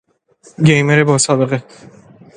[0.65, 1.63] گیمر با سابقه